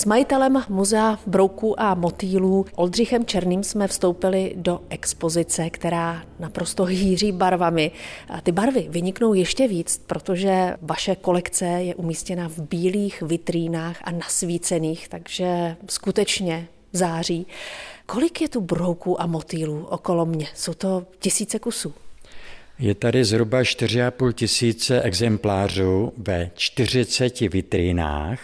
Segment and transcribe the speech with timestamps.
[0.00, 7.32] S majitelem muzea brouků a motýlů Oldřichem Černým jsme vstoupili do expozice, která naprosto hýří
[7.32, 7.90] barvami.
[8.28, 14.10] A ty barvy vyniknou ještě víc, protože vaše kolekce je umístěna v bílých vitrínách a
[14.10, 17.46] nasvícených, takže skutečně září.
[18.06, 20.46] Kolik je tu brouků a motýlů okolo mě?
[20.54, 21.94] Jsou to tisíce kusů.
[22.78, 28.40] Je tady zhruba 4,5 tisíce exemplářů ve 40 vitrínách.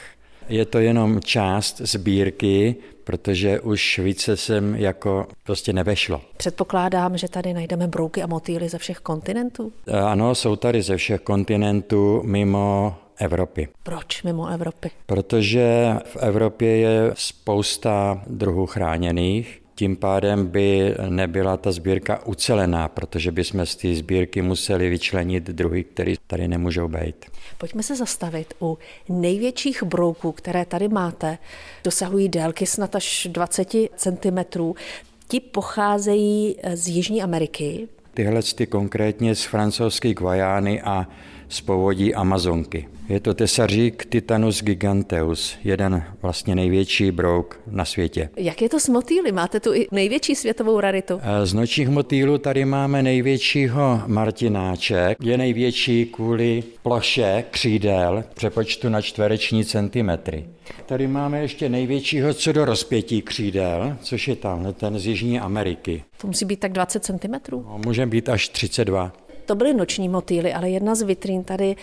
[0.49, 6.21] Je to jenom část sbírky, protože už více jsem jako prostě nevešlo.
[6.37, 9.73] Předpokládám, že tady najdeme brouky a motýly ze všech kontinentů?
[10.07, 13.69] Ano, jsou tady ze všech kontinentů mimo Evropy.
[13.83, 14.91] Proč mimo Evropy?
[15.07, 23.33] Protože v Evropě je spousta druhů chráněných, tím pádem by nebyla ta sbírka ucelená, protože
[23.33, 27.27] bychom z té sbírky museli vyčlenit druhy, které tady nemůžou být.
[27.59, 31.39] Pojďme se zastavit u největších brouků, které tady máte.
[31.85, 34.39] Dosahují délky snad až 20 cm.
[35.29, 37.89] Ti pocházejí z Jižní Ameriky.
[38.15, 41.07] Tyhle ty konkrétně z francouzské Guajány a
[41.49, 42.89] z povodí Amazonky.
[43.09, 48.29] Je to tesařík Titanus giganteus, jeden vlastně největší brouk na světě.
[48.37, 49.33] Jak je to s motýly?
[49.33, 51.21] Máte tu i největší světovou raritu?
[51.45, 55.19] Z nočních motýlů tady máme největšího martináček.
[55.21, 60.45] Je největší kvůli ploše křídel přepočtu na čtvereční centimetry.
[60.87, 66.03] Tady máme ještě největšího co do rozpětí křídel, což je tam ten z Jižní Ameriky.
[66.21, 67.35] To musí být tak 20 cm?
[67.53, 69.13] No, může být až 32.
[69.47, 71.77] To byly noční motýly, ale jedna z vitrín tady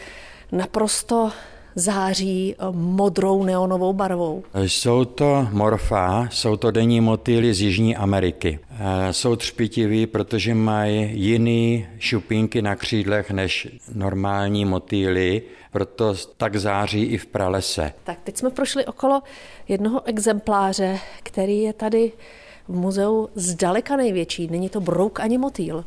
[0.52, 1.32] naprosto
[1.76, 4.44] září modrou neonovou barvou.
[4.54, 8.60] Jsou to morfa, jsou to denní motýly z Jižní Ameriky.
[8.72, 15.42] Eh, jsou třpitiví, protože mají jiný šupínky na křídlech než normální motýly,
[15.72, 17.94] proto tak září i v pralese.
[18.04, 19.22] Tak teď jsme prošli okolo
[19.68, 22.12] jednoho exempláře, který je tady
[22.68, 24.48] v muzeu zdaleka největší.
[24.48, 25.86] Není to brouk ani motýl.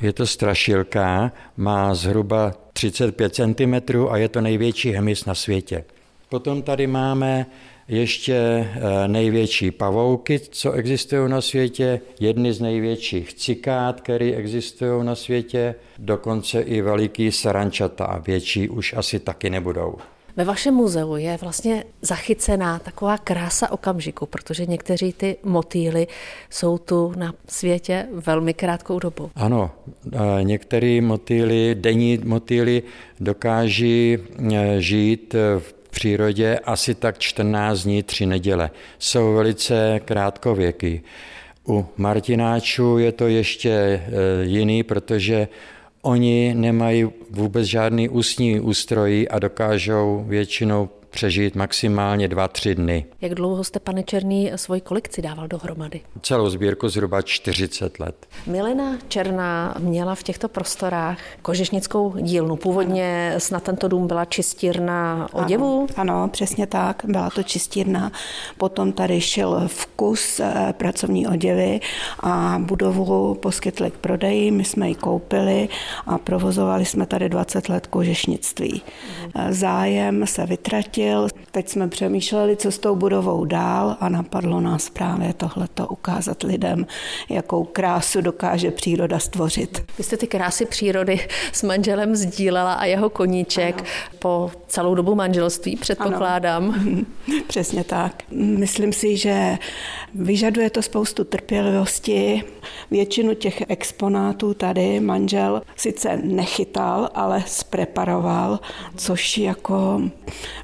[0.00, 3.74] Je to strašilka, má zhruba 35 cm
[4.10, 5.84] a je to největší hemis na světě.
[6.28, 7.46] Potom tady máme
[7.88, 15.14] ještě eh, největší pavouky, co existují na světě, jedny z největších cikád, které existují na
[15.14, 19.96] světě, dokonce i veliký sarančata a větší už asi taky nebudou.
[20.38, 26.06] Ve vašem muzeu je vlastně zachycená taková krása okamžiku, protože někteří ty motýly
[26.50, 29.30] jsou tu na světě velmi krátkou dobu.
[29.34, 29.70] Ano,
[30.42, 32.82] některé motýly, denní motýly
[33.20, 34.18] dokáží
[34.52, 38.70] e, žít v přírodě asi tak 14 dní, 3 neděle.
[38.98, 41.00] Jsou velice krátkověký.
[41.68, 44.00] U martináčů je to ještě e,
[44.42, 45.48] jiný, protože
[46.02, 53.06] Oni nemají vůbec žádný ústní ústrojí a dokážou většinou přežít maximálně dva, tři dny.
[53.20, 56.00] Jak dlouho jste, pane Černý, svoji kolekci dával dohromady?
[56.22, 58.26] Celou sbírku zhruba 40 let.
[58.46, 62.56] Milena Černá měla v těchto prostorách kožešnickou dílnu.
[62.56, 65.86] Původně snad tento dům byla čistírna oděvu?
[65.96, 68.12] Ano, ano, přesně tak, byla to čistírna.
[68.58, 71.80] Potom tady šel vkus eh, pracovní oděvy
[72.20, 74.50] a budovu poskytli k prodeji.
[74.50, 75.68] My jsme ji koupili
[76.06, 78.82] a provozovali jsme tady 20 let kožešnictví.
[79.34, 79.52] Mhm.
[79.52, 81.28] Zájem se vytratil Yeah.
[81.50, 86.86] Teď jsme přemýšleli, co s tou budovou dál a napadlo nás právě tohleto ukázat lidem,
[87.28, 89.84] jakou krásu dokáže příroda stvořit.
[89.98, 93.88] Vy jste ty krásy přírody s manželem sdílela a jeho koníček ano.
[94.18, 96.74] po celou dobu manželství, předpokládám.
[96.80, 97.40] Ano.
[97.46, 98.22] Přesně tak.
[98.30, 99.58] Myslím si, že
[100.14, 102.42] vyžaduje to spoustu trpělivosti.
[102.90, 108.60] Většinu těch exponátů tady manžel sice nechytal, ale zpreparoval,
[108.96, 110.02] což jako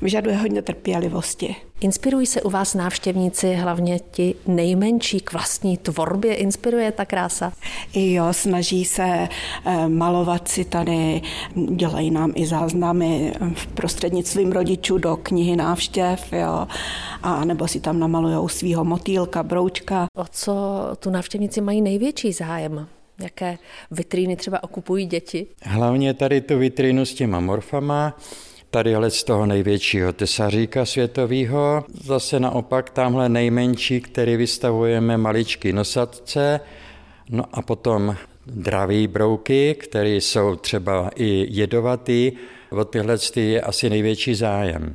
[0.02, 1.56] vyžaduje hodně trpělivosti.
[1.80, 6.34] Inspirují se u vás návštěvníci, hlavně ti nejmenší k vlastní tvorbě?
[6.34, 7.52] Inspiruje ta krása?
[7.94, 9.28] Jo, snaží se
[9.64, 11.22] eh, malovat si tady,
[11.70, 16.66] dělají nám i záznamy v prostřednictvím rodičů do knihy návštěv, jo,
[17.22, 20.06] a nebo si tam namalujou svého motýlka, broučka.
[20.16, 20.54] O co
[20.98, 22.89] tu návštěvníci mají největší zájem?
[23.21, 23.59] Jaké
[23.91, 25.47] vitríny třeba okupují děti?
[25.62, 28.16] Hlavně tady tu vitrínu s těma morfama,
[28.74, 36.60] tadyhle z toho největšího tesaříka světového, zase naopak tamhle nejmenší, který vystavujeme maličky nosatce,
[37.30, 38.16] no a potom
[38.47, 42.32] draví brouky, které jsou třeba i jedovatý,
[42.71, 44.92] o tyhle je asi největší zájem.